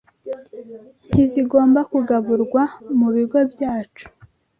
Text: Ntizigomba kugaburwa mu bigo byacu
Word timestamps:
Ntizigomba 1.09 1.79
kugaburwa 1.91 2.61
mu 2.99 3.07
bigo 3.15 3.39
byacu 3.53 4.05